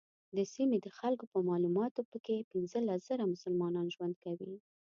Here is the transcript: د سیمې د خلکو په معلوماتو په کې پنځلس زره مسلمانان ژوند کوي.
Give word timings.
د 0.35 0.37
سیمې 0.53 0.77
د 0.81 0.87
خلکو 0.99 1.25
په 1.33 1.39
معلوماتو 1.49 2.01
په 2.11 2.17
کې 2.25 2.47
پنځلس 2.51 2.99
زره 3.09 3.25
مسلمانان 3.33 3.87
ژوند 3.95 4.15
کوي. 4.23 4.53